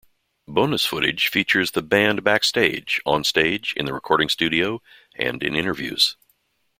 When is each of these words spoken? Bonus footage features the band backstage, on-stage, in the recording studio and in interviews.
Bonus 0.47 0.83
footage 0.83 1.27
features 1.27 1.73
the 1.73 1.83
band 1.83 2.23
backstage, 2.23 2.99
on-stage, 3.05 3.71
in 3.77 3.85
the 3.85 3.93
recording 3.93 4.29
studio 4.29 4.81
and 5.13 5.43
in 5.43 5.53
interviews. 5.55 6.17